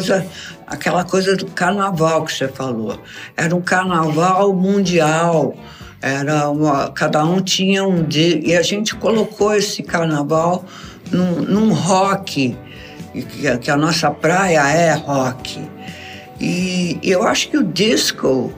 Coisa, 0.07 0.25
aquela 0.67 1.03
coisa 1.03 1.35
do 1.35 1.45
carnaval 1.47 2.25
que 2.25 2.33
você 2.33 2.47
falou. 2.47 2.99
Era 3.37 3.55
um 3.55 3.61
carnaval 3.61 4.53
mundial. 4.53 5.55
Era 6.01 6.49
uma, 6.49 6.89
cada 6.91 7.23
um 7.23 7.41
tinha 7.41 7.85
um 7.85 8.03
dia. 8.03 8.39
E 8.45 8.55
a 8.55 8.61
gente 8.61 8.95
colocou 8.95 9.53
esse 9.55 9.81
carnaval 9.83 10.65
num, 11.11 11.41
num 11.41 11.73
rock, 11.73 12.57
e 13.13 13.21
que, 13.21 13.47
a- 13.71 13.77
nossa 13.77 14.11
praia 14.11 14.67
é 14.69 14.93
rock. 14.93 15.61
E, 16.39 16.99
eu 17.01 17.23
acho 17.23 17.49
que 17.49 17.57
o 17.57 17.63
disco 17.63 18.51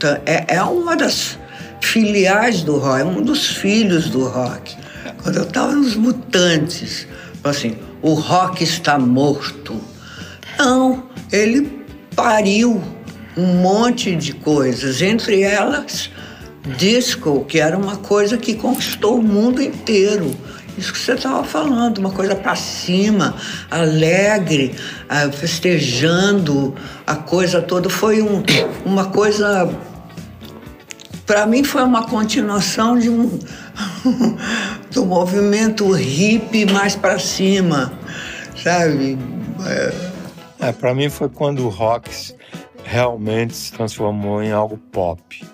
tá- 0.00 0.20
é, 0.26 0.56
é 0.56 0.62
uma 0.62 0.96
das 0.96 1.38
filiais 1.80 2.62
do 2.62 2.78
rock, 2.78 3.00
é 3.00 3.04
um 3.04 3.22
dos 3.22 3.46
filhos 3.46 4.08
do 4.10 4.24
rock. 4.26 4.76
Quando 5.22 5.36
eu 5.36 5.42
estava 5.44 5.72
nos 5.72 5.94
Mutantes, 5.94 7.06
assim, 7.44 7.76
o 8.02 8.14
rock 8.14 8.64
está 8.64 8.98
morto. 8.98 9.80
Não, 10.58 11.04
ele 11.30 11.84
pariu 12.16 12.82
um 13.36 13.46
monte 13.62 14.16
de 14.16 14.32
coisas, 14.32 15.00
entre 15.00 15.42
elas 15.42 16.10
disco, 16.76 17.44
que 17.46 17.58
era 17.60 17.78
uma 17.78 17.96
coisa 17.96 18.36
que 18.36 18.54
conquistou 18.54 19.18
o 19.18 19.22
mundo 19.22 19.62
inteiro. 19.62 20.30
Isso 20.76 20.92
que 20.92 20.98
você 20.98 21.12
estava 21.12 21.42
falando, 21.42 21.98
uma 21.98 22.10
coisa 22.10 22.36
para 22.36 22.54
cima, 22.54 23.34
alegre, 23.70 24.74
ah, 25.08 25.30
festejando 25.32 26.74
a 27.06 27.16
coisa 27.16 27.62
toda. 27.62 27.88
Foi 27.88 28.20
um- 28.22 28.42
uma 28.84 29.06
coisa. 29.06 29.68
Para 31.26 31.46
mim, 31.46 31.64
foi 31.64 31.82
uma 31.82 32.06
continuação 32.06 32.98
de 32.98 33.08
um, 33.10 33.38
do 34.92 35.04
movimento 35.04 35.90
hippie 35.92 36.64
mais 36.66 36.94
para 36.94 37.18
cima, 37.18 37.92
sabe? 38.62 39.18
É, 39.66 39.92
É, 40.60 40.72
para 40.72 40.94
mim 40.94 41.08
foi 41.08 41.28
quando 41.28 41.64
o 41.64 41.68
rock 41.68 42.34
realmente 42.84 43.54
se 43.54 43.72
transformou 43.72 44.42
em 44.42 44.50
algo 44.50 44.76
pop. 44.76 45.46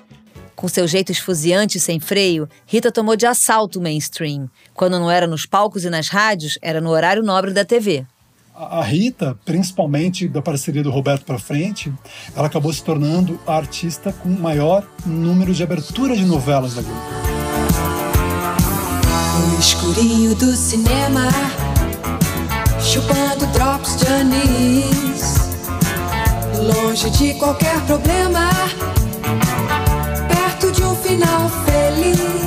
Com 0.54 0.68
seu 0.68 0.86
jeito 0.86 1.12
esfuziante 1.12 1.78
e 1.78 1.80
sem 1.80 2.00
freio, 2.00 2.48
Rita 2.64 2.90
tomou 2.90 3.16
de 3.16 3.26
assalto 3.26 3.78
o 3.78 3.82
mainstream. 3.82 4.48
Quando 4.72 4.98
não 4.98 5.10
era 5.10 5.26
nos 5.26 5.44
palcos 5.44 5.84
e 5.84 5.90
nas 5.90 6.08
rádios, 6.08 6.58
era 6.62 6.80
no 6.80 6.90
horário 6.90 7.22
nobre 7.22 7.52
da 7.52 7.64
TV. 7.64 8.06
A 8.54 8.82
Rita, 8.82 9.36
principalmente 9.44 10.28
da 10.28 10.40
parceria 10.40 10.82
do 10.82 10.90
Roberto 10.90 11.24
para 11.24 11.40
frente, 11.40 11.92
ela 12.36 12.46
acabou 12.46 12.72
se 12.72 12.84
tornando 12.84 13.38
a 13.44 13.56
artista 13.56 14.12
com 14.12 14.28
o 14.28 14.40
maior 14.40 14.86
número 15.04 15.52
de 15.52 15.62
abertura 15.62 16.16
de 16.16 16.24
novelas 16.24 16.74
da 16.74 16.82
Globo. 16.82 17.00
No 19.50 19.58
escurinho 19.58 20.36
do 20.36 20.54
cinema, 20.54 21.28
chupando 22.84 23.46
drops 23.52 23.96
de 23.96 24.06
anis. 24.06 25.34
Longe 26.62 27.10
de 27.10 27.34
qualquer 27.34 27.80
problema, 27.86 28.50
perto 30.28 30.70
de 30.70 30.82
um 30.84 30.94
final 30.94 31.48
feliz. 31.64 32.44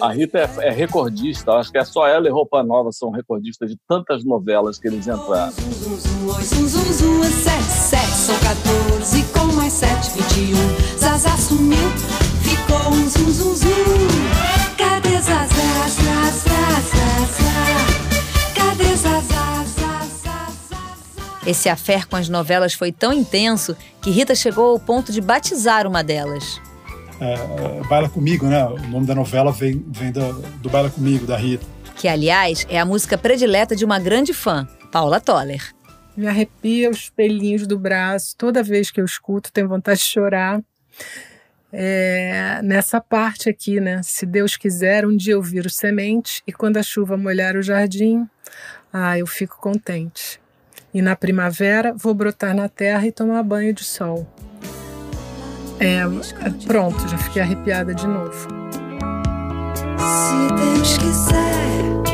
A 0.00 0.12
Rita 0.12 0.38
é, 0.38 0.68
é 0.68 0.70
recordista, 0.70 1.52
acho 1.52 1.70
que 1.70 1.78
é 1.78 1.84
só 1.84 2.06
ela 2.06 2.26
e 2.26 2.30
Roupa 2.30 2.62
Nova 2.62 2.92
são 2.92 3.10
recordistas 3.10 3.70
de 3.70 3.78
tantas 3.88 4.24
novelas 4.24 4.78
que 4.78 4.88
eles 4.88 5.06
entraram. 5.06 5.52
Zum, 5.52 6.68
zum, 6.68 6.92
zum, 6.92 7.22
7, 7.22 7.62
7, 7.62 8.06
são 8.06 8.38
14, 8.40 9.22
com 9.32 9.46
mais 9.54 9.72
7, 9.72 10.10
21. 10.10 10.98
Zazá 10.98 11.36
sumiu, 11.36 11.88
ficou 12.42 12.92
um 12.92 13.08
zum, 13.08 13.32
zum, 13.32 13.54
zum. 13.54 14.55
Esse 21.46 21.68
affair 21.68 22.08
com 22.08 22.16
as 22.16 22.28
novelas 22.28 22.74
foi 22.74 22.90
tão 22.90 23.12
intenso 23.12 23.76
que 24.02 24.10
Rita 24.10 24.34
chegou 24.34 24.72
ao 24.72 24.80
ponto 24.80 25.12
de 25.12 25.20
batizar 25.20 25.86
uma 25.86 26.02
delas. 26.02 26.60
É, 27.20 27.82
Baila 27.88 28.08
Comigo, 28.08 28.46
né? 28.46 28.64
O 28.64 28.78
nome 28.88 29.06
da 29.06 29.14
novela 29.14 29.52
vem, 29.52 29.84
vem 29.88 30.10
do, 30.10 30.32
do 30.60 30.68
Baila 30.68 30.90
Comigo, 30.90 31.24
da 31.24 31.36
Rita. 31.36 31.64
Que, 31.94 32.08
aliás, 32.08 32.66
é 32.68 32.78
a 32.78 32.84
música 32.84 33.16
predileta 33.16 33.76
de 33.76 33.84
uma 33.84 33.98
grande 33.98 34.34
fã, 34.34 34.66
Paula 34.90 35.20
Toller. 35.20 35.74
Me 36.16 36.26
arrepia 36.26 36.90
os 36.90 37.08
pelinhos 37.10 37.66
do 37.66 37.78
braço. 37.78 38.34
Toda 38.36 38.62
vez 38.62 38.90
que 38.90 39.00
eu 39.00 39.04
escuto, 39.04 39.52
tenho 39.52 39.68
vontade 39.68 40.00
de 40.00 40.06
chorar. 40.06 40.60
É, 41.72 42.60
nessa 42.62 43.00
parte 43.00 43.48
aqui, 43.48 43.80
né? 43.80 44.00
Se 44.02 44.26
Deus 44.26 44.56
quiser, 44.56 45.06
um 45.06 45.16
dia 45.16 45.34
eu 45.34 45.42
viro 45.42 45.70
semente 45.70 46.42
e 46.46 46.52
quando 46.52 46.76
a 46.76 46.82
chuva 46.82 47.16
molhar 47.16 47.56
o 47.56 47.62
jardim, 47.62 48.26
ah, 48.92 49.18
eu 49.18 49.26
fico 49.26 49.58
contente. 49.60 50.40
E 50.96 51.02
na 51.02 51.14
primavera 51.14 51.92
vou 51.92 52.14
brotar 52.14 52.54
na 52.56 52.70
terra 52.70 53.06
e 53.06 53.12
tomar 53.12 53.42
banho 53.42 53.70
de 53.74 53.84
sol. 53.84 54.26
É, 55.78 56.00
pronto, 56.66 57.06
já 57.06 57.18
fiquei 57.18 57.42
arrepiada 57.42 57.94
de 57.94 58.06
novo. 58.06 58.48
Se 59.98 60.54
Deus 60.54 60.96
quiser, 60.96 62.05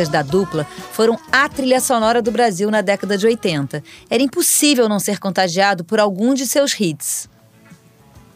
músicas 0.00 0.08
da 0.08 0.22
dupla 0.22 0.66
foram 0.92 1.18
a 1.30 1.48
trilha 1.48 1.80
sonora 1.80 2.22
do 2.22 2.30
Brasil 2.30 2.70
na 2.70 2.80
década 2.80 3.18
de 3.18 3.26
80. 3.26 3.82
Era 4.08 4.22
impossível 4.22 4.88
não 4.88 4.98
ser 4.98 5.18
contagiado 5.18 5.84
por 5.84 6.00
algum 6.00 6.32
de 6.32 6.46
seus 6.46 6.78
hits. 6.78 7.28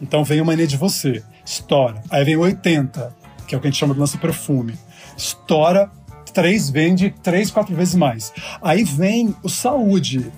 Então 0.01 0.25
vem 0.25 0.41
o 0.41 0.45
Mania 0.45 0.67
de 0.67 0.77
Você, 0.77 1.23
estoura. 1.45 2.03
Aí 2.11 2.25
vem 2.25 2.37
o 2.37 2.41
80, 2.41 3.15
que 3.47 3.55
é 3.55 3.59
o 3.59 3.61
que 3.61 3.67
a 3.67 3.71
gente 3.71 3.79
chama 3.79 3.95
de 3.95 4.01
lança 4.01 4.19
perfume. 4.19 4.79
Estoura, 5.17 5.91
três 6.33 6.69
vende 6.69 7.15
três, 7.23 7.51
quatro 7.51 7.75
vezes 7.75 7.95
mais. 7.95 8.33
Aí 8.61 8.85
vem 8.85 9.35
o 9.43 9.49
Saúde, 9.49 10.31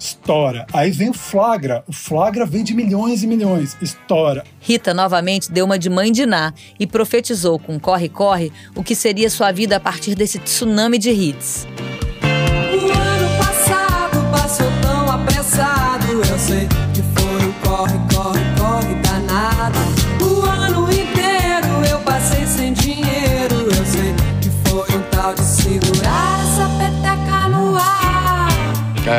estoura. 0.00 0.66
Aí 0.72 0.90
vem 0.90 1.10
o 1.10 1.14
Flagra, 1.14 1.84
o 1.86 1.92
Flagra 1.92 2.46
vende 2.46 2.74
milhões 2.74 3.22
e 3.22 3.26
milhões, 3.26 3.76
estoura. 3.82 4.44
Rita 4.58 4.94
novamente 4.94 5.52
deu 5.52 5.66
uma 5.66 5.78
de 5.78 5.90
mãe 5.90 6.10
de 6.10 6.24
Ná 6.24 6.52
e 6.78 6.86
profetizou 6.86 7.58
com 7.58 7.78
Corre 7.78 8.08
Corre 8.08 8.50
o 8.74 8.82
que 8.82 8.94
seria 8.94 9.28
sua 9.28 9.52
vida 9.52 9.76
a 9.76 9.80
partir 9.80 10.14
desse 10.14 10.38
tsunami 10.38 10.98
de 10.98 11.10
hits. 11.10 11.66
O 12.72 12.90
ano 12.90 13.38
passado 13.38 14.30
passou 14.32 14.66
tão 14.80 15.10
apressado. 15.10 16.06
Eu 16.12 16.38
sei 16.38 16.69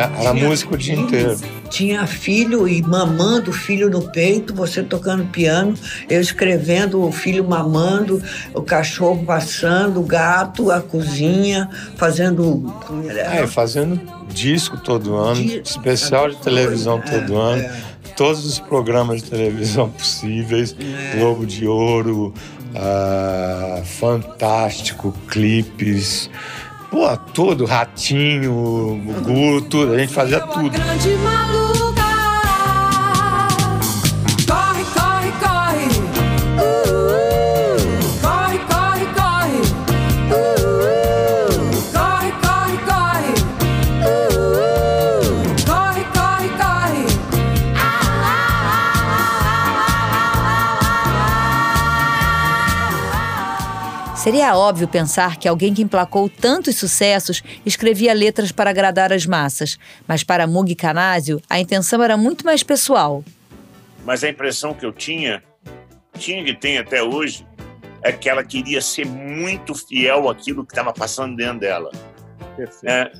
É, 0.01 0.21
Era 0.21 0.33
música 0.33 0.73
o 0.73 0.77
dia 0.77 0.95
inteiro. 0.95 1.37
Tinha 1.69 2.05
filho 2.07 2.67
e 2.67 2.81
mamando 2.81 3.51
o 3.51 3.53
filho 3.53 3.89
no 3.89 4.01
peito, 4.11 4.53
você 4.53 4.83
tocando 4.83 5.25
piano, 5.25 5.73
eu 6.09 6.19
escrevendo, 6.19 7.01
o 7.03 7.11
filho 7.11 7.47
mamando, 7.47 8.21
o 8.53 8.61
cachorro 8.61 9.23
passando, 9.25 9.99
o 9.99 10.03
gato, 10.03 10.71
a 10.71 10.81
cozinha, 10.81 11.69
fazendo. 11.95 12.73
É, 13.09 13.45
fazendo 13.47 13.99
disco 14.33 14.77
todo 14.77 15.15
ano, 15.15 15.41
especial 15.41 16.29
de 16.29 16.37
televisão 16.37 16.99
todo 17.01 17.37
ano, 17.37 17.69
todos 18.15 18.45
os 18.45 18.59
programas 18.59 19.21
de 19.21 19.29
televisão 19.29 19.89
possíveis, 19.91 20.75
Globo 21.15 21.45
de 21.45 21.67
Ouro, 21.67 22.33
ah, 22.75 23.81
Fantástico, 23.85 25.13
clipes, 25.27 26.29
pô, 26.91 27.17
tudo, 27.33 27.65
Ratinho, 27.65 29.01
Gugu, 29.05 29.61
tudo, 29.61 29.93
a 29.93 29.97
gente 29.97 30.13
fazia 30.13 30.41
tudo. 30.41 30.69
Grande 30.69 31.09
maluca. 31.15 31.70
Seria 54.21 54.55
óbvio 54.55 54.87
pensar 54.87 55.37
que 55.37 55.47
alguém 55.47 55.73
que 55.73 55.81
emplacou 55.81 56.29
tantos 56.29 56.75
sucessos 56.75 57.41
escrevia 57.65 58.13
letras 58.13 58.51
para 58.51 58.69
agradar 58.69 59.11
as 59.11 59.25
massas, 59.25 59.79
mas 60.07 60.23
para 60.23 60.45
Mug 60.45 60.75
Canásio 60.75 61.41
a 61.49 61.59
intenção 61.59 62.03
era 62.03 62.15
muito 62.15 62.45
mais 62.45 62.61
pessoal. 62.61 63.23
Mas 64.05 64.23
a 64.23 64.29
impressão 64.29 64.75
que 64.75 64.85
eu 64.85 64.93
tinha, 64.93 65.41
tinha 66.19 66.43
que 66.43 66.53
tem 66.53 66.77
até 66.77 67.01
hoje, 67.01 67.47
é 68.03 68.11
que 68.11 68.29
ela 68.29 68.43
queria 68.43 68.79
ser 68.79 69.07
muito 69.07 69.73
fiel 69.73 70.29
àquilo 70.29 70.63
que 70.63 70.71
estava 70.71 70.93
passando 70.93 71.35
dentro 71.35 71.61
dela. 71.61 71.89
É, 72.85 73.11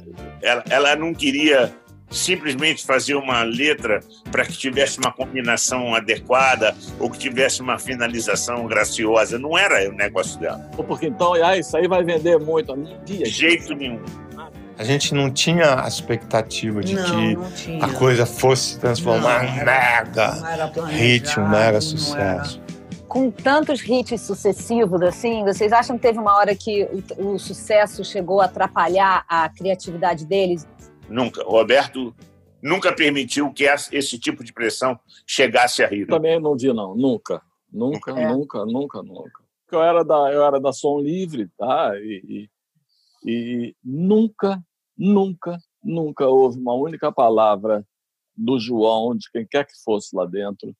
ela, 0.43 0.63
ela 0.69 0.95
não 0.95 1.15
queria 1.15 1.73
simplesmente 2.11 2.85
fazer 2.85 3.15
uma 3.15 3.41
letra 3.43 4.01
para 4.31 4.45
que 4.45 4.53
tivesse 4.53 4.99
uma 4.99 5.11
combinação 5.11 5.95
adequada 5.95 6.75
ou 6.99 7.09
que 7.09 7.17
tivesse 7.17 7.61
uma 7.61 7.79
finalização 7.79 8.67
graciosa. 8.67 9.39
Não 9.39 9.57
era 9.57 9.89
o 9.89 9.93
negócio 9.93 10.39
dela. 10.39 10.59
Porque 10.75 11.07
então, 11.07 11.33
ah, 11.33 11.57
isso 11.57 11.75
aí 11.75 11.87
vai 11.87 12.03
vender 12.03 12.37
muito. 12.37 12.75
De 13.05 13.25
jeito 13.25 13.73
nenhum. 13.73 14.01
A 14.77 14.83
gente 14.83 15.13
não 15.13 15.29
tinha 15.29 15.83
a 15.83 15.87
expectativa 15.87 16.81
de 16.81 16.95
Não, 16.95 17.05
que 17.53 17.71
não 17.71 17.85
a 17.85 17.93
coisa 17.93 18.25
fosse 18.25 18.73
se 18.73 18.79
transformar 18.79 19.45
em 19.45 19.63
mega 19.63 20.33
hit, 20.87 21.39
um 21.39 21.47
mega 21.47 21.79
sucesso. 21.79 22.59
Com 23.07 23.29
tantos 23.29 23.81
hits 23.87 24.21
sucessivos, 24.21 25.01
assim, 25.01 25.43
vocês 25.43 25.71
acham 25.71 25.97
que 25.97 26.01
teve 26.01 26.17
uma 26.17 26.33
hora 26.35 26.55
que 26.55 26.87
o, 27.19 27.33
o 27.33 27.37
sucesso 27.37 28.03
chegou 28.03 28.41
a 28.41 28.45
atrapalhar 28.45 29.23
a 29.27 29.49
criatividade 29.49 30.25
deles? 30.25 30.65
Nunca. 31.11 31.45
O 31.45 31.51
Roberto 31.51 32.15
nunca 32.61 32.93
permitiu 32.93 33.51
que 33.51 33.65
esse 33.91 34.17
tipo 34.17 34.43
de 34.43 34.53
pressão 34.53 34.99
chegasse 35.27 35.83
a 35.83 35.87
Rita. 35.87 36.15
Também 36.15 36.39
não 36.39 36.55
vi, 36.55 36.71
não. 36.73 36.95
Nunca. 36.95 37.41
Nunca, 37.71 38.11
É. 38.11 38.27
nunca, 38.27 38.65
nunca, 38.65 39.01
nunca. 39.01 39.43
eu 39.71 39.81
era 39.81 40.03
da, 40.03 40.31
eu 40.31 40.43
era 40.43 40.59
da 40.59 40.73
Som 40.73 40.99
Livre, 40.99 41.49
tá? 41.57 41.93
E, 41.97 42.49
e, 43.25 43.31
e 43.31 43.75
nunca, 43.81 44.61
nunca, 44.97 45.57
nunca 45.81 46.27
houve 46.27 46.59
uma 46.59 46.73
única 46.73 47.11
palavra 47.11 47.85
do 48.35 48.59
João, 48.59 49.15
de 49.15 49.29
quem 49.31 49.47
quer 49.47 49.65
que 49.65 49.81
fosse 49.85 50.13
lá 50.13 50.25
dentro, 50.25 50.75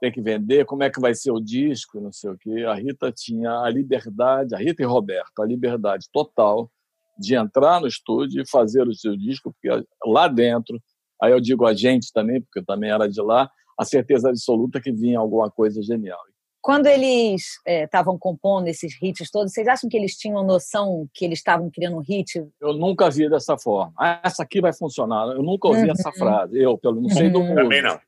tem 0.00 0.12
que 0.12 0.20
vender, 0.20 0.66
como 0.66 0.82
é 0.84 0.90
que 0.90 1.00
vai 1.00 1.14
ser 1.14 1.32
o 1.32 1.40
disco, 1.40 2.00
não 2.00 2.12
sei 2.12 2.30
o 2.30 2.38
quê. 2.38 2.64
A 2.68 2.74
Rita 2.74 3.10
tinha 3.10 3.50
a 3.60 3.68
liberdade, 3.68 4.54
a 4.54 4.58
Rita 4.58 4.82
e 4.82 4.86
Roberto, 4.86 5.40
a 5.40 5.46
liberdade 5.46 6.06
total 6.12 6.70
de 7.18 7.34
entrar 7.34 7.80
no 7.80 7.86
estúdio 7.86 8.42
e 8.42 8.48
fazer 8.48 8.86
o 8.86 8.94
seu 8.94 9.16
disco, 9.16 9.52
porque 9.52 9.84
lá 10.04 10.28
dentro, 10.28 10.80
aí 11.22 11.32
eu 11.32 11.40
digo 11.40 11.66
a 11.66 11.74
gente 11.74 12.12
também, 12.12 12.40
porque 12.40 12.60
eu 12.60 12.64
também 12.64 12.90
era 12.90 13.08
de 13.08 13.20
lá, 13.20 13.50
a 13.78 13.84
certeza 13.84 14.28
absoluta 14.30 14.80
que 14.80 14.92
vinha 14.92 15.18
alguma 15.18 15.50
coisa 15.50 15.82
genial. 15.82 16.18
Quando 16.66 16.86
eles 16.86 17.60
estavam 17.64 18.16
é, 18.16 18.18
compondo 18.18 18.66
esses 18.66 19.00
hits 19.00 19.30
todos, 19.30 19.52
vocês 19.52 19.68
acham 19.68 19.88
que 19.88 19.96
eles 19.96 20.16
tinham 20.16 20.42
noção 20.44 21.06
que 21.14 21.24
eles 21.24 21.38
estavam 21.38 21.70
criando 21.70 21.98
um 21.98 22.00
hit? 22.00 22.44
Eu 22.60 22.72
nunca 22.72 23.08
vi 23.08 23.30
dessa 23.30 23.56
forma. 23.56 23.92
Ah, 23.96 24.20
essa 24.24 24.42
aqui 24.42 24.60
vai 24.60 24.72
funcionar. 24.72 25.28
Eu 25.28 25.44
nunca 25.44 25.68
ouvi 25.68 25.82
uhum. 25.82 25.92
essa 25.92 26.10
frase. 26.10 26.60
Eu, 26.60 26.76
pelo 26.76 27.00
não 27.00 27.08
sei 27.08 27.30
do 27.30 27.40
mundo. 27.40 27.54
Também 27.54 27.82
não. 27.82 28.00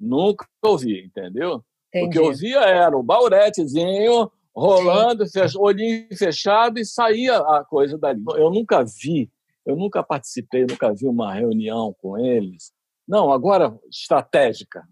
Nunca 0.00 0.46
ouvi, 0.64 1.04
entendeu? 1.04 1.62
Entendi. 1.88 2.06
O 2.06 2.10
que 2.10 2.18
eu 2.18 2.24
ouvia 2.24 2.60
era 2.60 2.96
o 2.96 3.02
bauretezinho 3.02 4.30
rolando, 4.54 5.28
fech... 5.28 5.56
olhinho 5.56 6.06
fechado 6.16 6.78
e 6.78 6.84
saía 6.84 7.38
a 7.38 7.64
coisa 7.64 7.96
dali. 7.98 8.20
Eu 8.36 8.50
nunca 8.50 8.84
vi, 8.84 9.30
eu 9.64 9.76
nunca 9.76 10.02
participei, 10.02 10.66
nunca 10.68 10.92
vi 10.92 11.06
uma 11.06 11.32
reunião 11.32 11.94
com 12.00 12.18
eles. 12.18 12.72
Não, 13.06 13.32
agora 13.32 13.76
estratégica, 13.90 14.84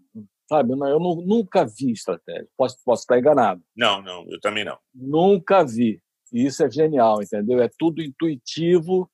sabe? 0.47 0.73
Eu 0.73 0.99
nunca 0.99 1.65
vi 1.65 1.91
estratégia. 1.91 2.47
Posso, 2.57 2.77
posso 2.83 3.03
estar 3.03 3.17
enganado. 3.17 3.61
Não, 3.75 4.01
não, 4.01 4.25
eu 4.29 4.39
também 4.41 4.65
não. 4.65 4.77
Nunca 4.93 5.63
vi. 5.63 6.01
E 6.31 6.45
isso 6.45 6.63
é 6.63 6.69
genial, 6.69 7.21
entendeu? 7.21 7.61
É 7.61 7.69
tudo 7.77 8.01
intuitivo 8.01 9.09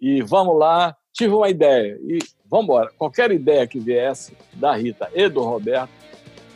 e 0.00 0.22
vamos 0.22 0.58
lá, 0.58 0.96
tive 1.12 1.34
uma 1.34 1.48
ideia 1.48 1.98
e 2.02 2.18
vamos 2.46 2.64
embora. 2.64 2.90
Qualquer 2.96 3.30
ideia 3.30 3.66
que 3.66 3.78
viesse 3.78 4.36
da 4.54 4.74
Rita 4.74 5.10
e 5.14 5.28
do 5.28 5.42
Roberto, 5.42 5.90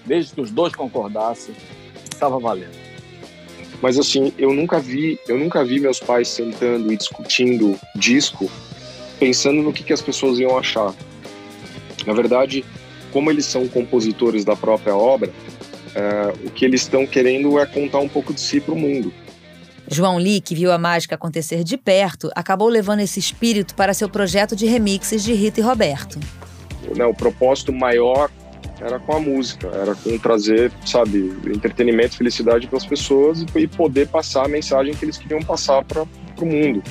desde 0.05 0.35
que 0.35 0.41
os 0.41 0.51
dois 0.51 0.75
concordassem, 0.75 1.55
estava 2.11 2.39
valendo. 2.39 2.84
Mas 3.83 3.99
assim, 3.99 4.33
eu 4.39 4.53
nunca 4.53 4.79
vi, 4.81 5.19
eu 5.29 5.39
nunca 5.39 5.65
vi 5.65 5.81
meus 5.81 6.01
pais 6.01 6.29
sentando 6.29 6.93
e 6.93 6.97
discutindo 6.97 7.79
disco, 7.97 8.51
pensando 9.19 9.63
no 9.63 9.73
que, 9.73 9.83
que 9.83 9.93
as 9.93 10.03
pessoas 10.03 10.39
iam 10.39 10.57
achar. 10.57 10.95
Na 12.07 12.13
verdade, 12.13 12.65
como 13.13 13.31
eles 13.31 13.47
são 13.47 13.69
compositores 13.69 14.45
da 14.45 14.57
própria 14.57 14.97
obra, 14.97 15.31
é, 15.95 16.33
o 16.45 16.51
que 16.51 16.65
eles 16.65 16.83
estão 16.83 17.07
querendo 17.07 17.59
é 17.59 17.67
contar 17.67 17.99
um 17.99 18.09
pouco 18.09 18.35
de 18.35 18.41
si 18.41 18.61
para 18.61 18.75
o 18.75 18.79
mundo. 18.79 19.13
João 19.91 20.17
Lee, 20.17 20.41
que 20.41 20.55
viu 20.55 20.73
a 20.73 20.79
mágica 20.79 21.15
acontecer 21.15 21.63
de 21.63 21.77
perto, 21.77 22.31
acabou 22.35 22.69
levando 22.69 23.01
esse 23.01 23.21
espírito 23.21 23.75
para 23.75 23.93
seu 23.93 24.09
projeto 24.09 24.57
de 24.57 24.67
remixes 24.67 25.23
de 25.23 25.35
Rita 25.35 25.61
e 25.61 25.63
Roberto. 25.63 26.19
Né, 26.97 27.05
o 27.05 27.15
propósito 27.15 27.73
maior 27.73 28.31
era 28.81 28.99
com 28.99 29.17
a 29.17 29.21
música, 29.21 29.69
era 29.69 29.95
com 29.95 30.19
trazer, 30.19 30.73
sabe, 30.85 31.33
entretenimento, 31.47 32.17
felicidade 32.17 32.67
para 32.67 32.77
as 32.77 32.87
pessoas 32.87 33.45
e 33.55 33.67
poder 33.67 34.09
passar 34.09 34.45
a 34.45 34.49
mensagem 34.49 34.95
que 34.95 35.05
eles 35.05 35.17
queriam 35.17 35.41
passar 35.43 35.85
para 35.85 36.03
o 36.03 36.47
mundo. 36.47 36.83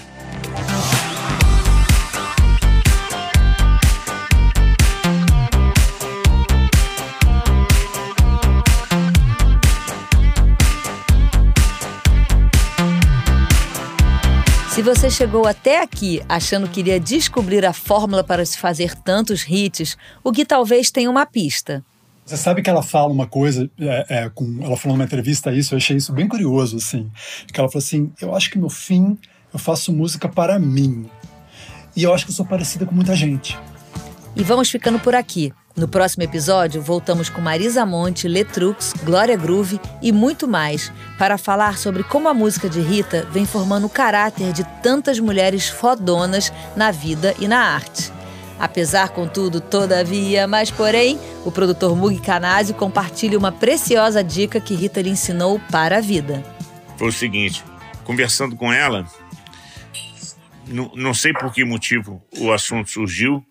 Se 14.73 14.81
você 14.81 15.07
chegou 15.07 15.45
até 15.45 15.83
aqui 15.83 16.19
achando 16.27 16.67
que 16.67 16.79
iria 16.79 16.99
descobrir 16.99 17.63
a 17.63 17.71
fórmula 17.71 18.23
para 18.23 18.43
se 18.43 18.57
fazer 18.57 18.95
tantos 18.95 19.45
hits, 19.47 19.95
o 20.23 20.31
que 20.31 20.43
talvez 20.43 20.89
tenha 20.89 21.11
uma 21.11 21.27
pista. 21.27 21.85
Você 22.25 22.35
sabe 22.35 22.63
que 22.63 22.71
ela 22.71 22.81
fala 22.81 23.13
uma 23.13 23.27
coisa, 23.27 23.69
é, 23.79 24.05
é, 24.09 24.29
com, 24.29 24.63
ela 24.63 24.75
falou 24.75 24.97
numa 24.97 25.05
entrevista 25.05 25.53
isso, 25.53 25.75
eu 25.75 25.77
achei 25.77 25.95
isso 25.95 26.11
bem 26.11 26.27
curioso, 26.27 26.77
assim. 26.77 27.11
Que 27.53 27.59
ela 27.59 27.69
falou 27.69 27.83
assim: 27.83 28.11
eu 28.19 28.35
acho 28.35 28.49
que 28.49 28.57
no 28.57 28.67
fim 28.67 29.15
eu 29.53 29.59
faço 29.59 29.93
música 29.93 30.27
para 30.27 30.57
mim. 30.57 31.07
E 31.95 32.01
eu 32.01 32.11
acho 32.11 32.25
que 32.25 32.31
eu 32.31 32.35
sou 32.35 32.45
parecida 32.45 32.83
com 32.83 32.95
muita 32.95 33.15
gente. 33.15 33.55
E 34.35 34.41
vamos 34.41 34.71
ficando 34.71 34.97
por 34.97 35.13
aqui. 35.13 35.53
No 35.75 35.87
próximo 35.87 36.21
episódio, 36.21 36.83
voltamos 36.83 37.29
com 37.29 37.41
Marisa 37.41 37.83
Monte, 37.83 38.27
Letrux, 38.27 38.93
Glória 39.03 39.35
Groove 39.35 39.81
e 40.03 40.11
muito 40.11 40.47
mais 40.47 40.91
para 41.17 41.35
falar 41.35 41.79
sobre 41.79 42.03
como 42.03 42.29
a 42.29 42.33
música 42.33 42.69
de 42.69 42.79
Rita 42.79 43.27
vem 43.31 43.43
formando 43.43 43.87
o 43.87 43.89
caráter 43.89 44.53
de 44.53 44.63
tantas 44.83 45.19
mulheres 45.19 45.67
fodonas 45.67 46.53
na 46.75 46.91
vida 46.91 47.33
e 47.39 47.47
na 47.47 47.59
arte. 47.59 48.11
Apesar, 48.59 49.09
contudo, 49.09 49.59
todavia, 49.59 50.47
mas 50.47 50.69
porém, 50.69 51.19
o 51.43 51.51
produtor 51.51 51.95
Mug 51.95 52.21
Canásio 52.21 52.75
compartilha 52.75 53.37
uma 53.37 53.51
preciosa 53.51 54.23
dica 54.23 54.61
que 54.61 54.75
Rita 54.75 55.01
lhe 55.01 55.09
ensinou 55.09 55.59
para 55.71 55.97
a 55.97 56.01
vida. 56.01 56.43
Foi 56.97 57.07
o 57.07 57.11
seguinte, 57.11 57.63
conversando 58.03 58.55
com 58.55 58.71
ela, 58.71 59.07
não, 60.67 60.91
não 60.93 61.15
sei 61.15 61.33
por 61.33 61.51
que 61.51 61.65
motivo 61.65 62.23
o 62.37 62.53
assunto 62.53 62.91
surgiu, 62.91 63.43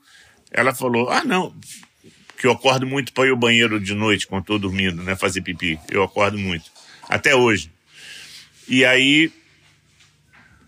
ela 0.53 0.73
falou: 0.73 1.11
Ah, 1.11 1.25
não, 1.25 1.53
que 2.43 2.47
eu 2.49 2.51
acordo 2.51 2.85
muito 2.85 3.13
para 3.13 3.29
ir 3.29 3.31
ao 3.31 3.37
banheiro 3.37 3.79
de 3.79 3.95
noite 3.95 4.27
quando 4.27 4.41
estou 4.41 4.59
dormindo, 4.59 5.01
né? 5.01 5.15
Fazer 5.15 5.43
pipi. 5.43 5.79
Eu 5.89 6.03
acordo 6.03 6.37
muito. 6.37 6.73
Até 7.09 7.37
hoje. 7.37 7.71
E 8.67 8.85
aí 8.85 9.33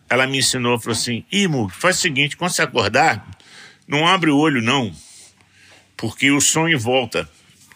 ela 0.09 0.25
me 0.25 0.39
ensinou, 0.39 0.79
falou 0.79 0.93
assim, 0.93 1.25
Imo, 1.33 1.69
faz 1.69 1.99
o 1.99 2.01
seguinte, 2.01 2.37
quando 2.37 2.53
você 2.53 2.63
acordar, 2.63 3.29
não 3.89 4.07
abre 4.07 4.31
o 4.31 4.37
olho 4.39 4.63
não, 4.63 4.95
porque 5.97 6.31
o 6.31 6.41
sonho 6.41 6.79
volta. 6.79 7.29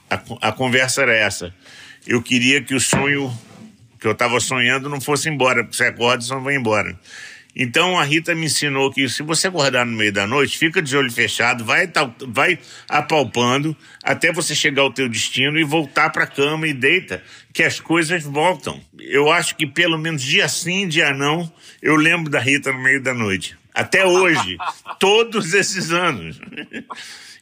A, 0.08 0.48
a 0.48 0.52
conversa 0.52 1.02
era 1.02 1.16
essa. 1.16 1.52
Eu 2.06 2.22
queria 2.22 2.62
que 2.62 2.76
o 2.76 2.80
sonho 2.80 3.36
que 3.98 4.06
eu 4.06 4.12
estava 4.12 4.38
sonhando 4.38 4.88
não 4.88 5.00
fosse 5.00 5.28
embora, 5.28 5.64
porque 5.64 5.76
você 5.76 5.86
acorda 5.86 6.22
e 6.22 6.26
só 6.26 6.38
vai 6.38 6.54
embora. 6.54 6.96
Então 7.60 7.98
a 7.98 8.04
Rita 8.04 8.36
me 8.36 8.46
ensinou 8.46 8.88
que 8.88 9.08
se 9.08 9.20
você 9.20 9.48
acordar 9.48 9.84
no 9.84 9.96
meio 9.96 10.12
da 10.12 10.28
noite, 10.28 10.56
fica 10.56 10.80
de 10.80 10.96
olho 10.96 11.10
fechado, 11.10 11.64
vai, 11.64 11.90
vai 12.28 12.56
apalpando 12.88 13.76
até 14.04 14.32
você 14.32 14.54
chegar 14.54 14.82
ao 14.82 14.92
teu 14.92 15.08
destino 15.08 15.58
e 15.58 15.64
voltar 15.64 16.10
para 16.10 16.22
a 16.22 16.28
cama 16.28 16.68
e 16.68 16.72
deita, 16.72 17.20
que 17.52 17.64
as 17.64 17.80
coisas 17.80 18.22
voltam. 18.22 18.80
Eu 18.96 19.28
acho 19.32 19.56
que 19.56 19.66
pelo 19.66 19.98
menos 19.98 20.22
dia 20.22 20.48
sim, 20.48 20.86
dia 20.86 21.12
não, 21.12 21.52
eu 21.82 21.96
lembro 21.96 22.30
da 22.30 22.38
Rita 22.38 22.72
no 22.72 22.78
meio 22.78 23.02
da 23.02 23.12
noite. 23.12 23.58
Até 23.74 24.06
hoje, 24.06 24.56
todos 25.00 25.52
esses 25.52 25.90
anos. 25.90 26.40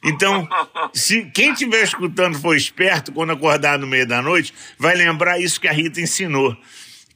Então, 0.03 0.49
se 0.93 1.25
quem 1.25 1.51
estiver 1.51 1.83
escutando 1.83 2.39
for 2.39 2.55
esperto, 2.55 3.11
quando 3.11 3.33
acordar 3.33 3.77
no 3.77 3.85
meio 3.85 4.07
da 4.07 4.19
noite, 4.19 4.51
vai 4.79 4.95
lembrar 4.95 5.39
isso 5.39 5.61
que 5.61 5.67
a 5.67 5.71
Rita 5.71 6.01
ensinou. 6.01 6.57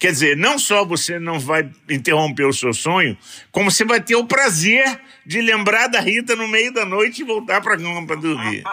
Quer 0.01 0.13
dizer, 0.13 0.35
não 0.35 0.57
só 0.57 0.83
você 0.83 1.19
não 1.19 1.39
vai 1.39 1.69
interromper 1.87 2.45
o 2.45 2.51
seu 2.51 2.73
sonho, 2.73 3.15
como 3.51 3.69
você 3.69 3.85
vai 3.85 4.01
ter 4.01 4.15
o 4.15 4.25
prazer 4.25 4.99
de 5.23 5.39
lembrar 5.41 5.85
da 5.85 5.99
Rita 5.99 6.35
no 6.35 6.47
meio 6.47 6.73
da 6.73 6.83
noite 6.83 7.21
e 7.21 7.23
voltar 7.23 7.61
para 7.61 7.75
a 7.75 7.77
cama 7.77 8.07
para 8.07 8.15
dormir. 8.15 8.63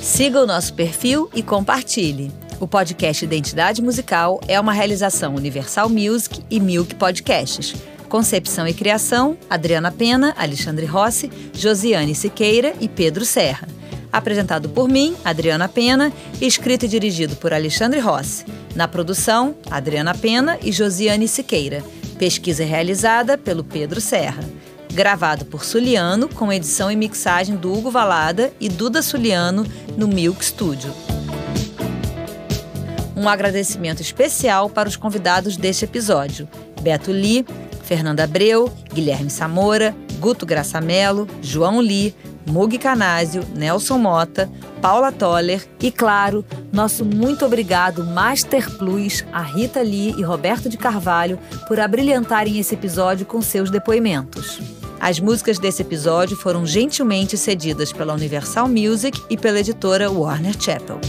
Siga 0.00 0.40
o 0.40 0.46
nosso 0.46 0.72
perfil 0.72 1.28
e 1.34 1.42
compartilhe. 1.42 2.32
O 2.58 2.66
podcast 2.66 3.22
Identidade 3.22 3.82
Musical 3.82 4.40
é 4.48 4.58
uma 4.58 4.72
realização 4.72 5.34
Universal 5.34 5.90
Music 5.90 6.42
e 6.50 6.58
Milk 6.58 6.94
Podcasts. 6.94 7.74
Concepção 8.08 8.66
e 8.66 8.72
criação: 8.72 9.36
Adriana 9.50 9.92
Pena, 9.92 10.34
Alexandre 10.38 10.86
Rossi, 10.86 11.30
Josiane 11.52 12.14
Siqueira 12.14 12.74
e 12.80 12.88
Pedro 12.88 13.26
Serra. 13.26 13.68
Apresentado 14.12 14.68
por 14.68 14.88
mim, 14.88 15.14
Adriana 15.24 15.68
Pena, 15.68 16.12
escrito 16.40 16.84
e 16.84 16.88
dirigido 16.88 17.36
por 17.36 17.52
Alexandre 17.52 18.00
Rossi. 18.00 18.44
Na 18.74 18.88
produção, 18.88 19.54
Adriana 19.70 20.14
Pena 20.14 20.58
e 20.62 20.72
Josiane 20.72 21.28
Siqueira. 21.28 21.82
Pesquisa 22.18 22.64
realizada 22.64 23.38
pelo 23.38 23.62
Pedro 23.62 24.00
Serra. 24.00 24.44
Gravado 24.92 25.44
por 25.44 25.64
Suliano, 25.64 26.28
com 26.28 26.52
edição 26.52 26.90
e 26.90 26.96
mixagem 26.96 27.54
do 27.54 27.72
Hugo 27.72 27.90
Valada 27.90 28.52
e 28.60 28.68
Duda 28.68 29.00
Suliano 29.00 29.64
no 29.96 30.08
Milk 30.08 30.44
Studio. 30.44 30.92
Um 33.16 33.28
agradecimento 33.28 34.00
especial 34.00 34.68
para 34.68 34.88
os 34.88 34.96
convidados 34.96 35.56
deste 35.56 35.84
episódio: 35.84 36.48
Beto 36.82 37.12
Lee, 37.12 37.44
Fernanda 37.84 38.24
Abreu, 38.24 38.72
Guilherme 38.92 39.30
Samora, 39.30 39.94
Guto 40.18 40.44
Graçamelo, 40.44 41.28
João 41.42 41.80
Lee, 41.80 42.14
Mug 42.50 42.76
Canásio, 42.78 43.44
Nelson 43.54 43.98
Mota, 43.98 44.50
Paula 44.82 45.12
Toller 45.12 45.66
e, 45.80 45.90
claro, 45.90 46.44
nosso 46.72 47.04
muito 47.04 47.44
obrigado 47.44 48.04
Master 48.04 48.68
Plus 48.76 49.24
a 49.32 49.40
Rita 49.40 49.80
Lee 49.80 50.14
e 50.18 50.22
Roberto 50.22 50.68
de 50.68 50.76
Carvalho 50.76 51.38
por 51.68 51.78
abrilhantarem 51.78 52.58
esse 52.58 52.74
episódio 52.74 53.24
com 53.24 53.40
seus 53.40 53.70
depoimentos. 53.70 54.60
As 54.98 55.18
músicas 55.18 55.58
desse 55.58 55.80
episódio 55.80 56.36
foram 56.36 56.66
gentilmente 56.66 57.38
cedidas 57.38 57.92
pela 57.92 58.12
Universal 58.12 58.68
Music 58.68 59.18
e 59.30 59.36
pela 59.36 59.60
editora 59.60 60.10
Warner 60.10 60.54
Chappell. 60.60 61.00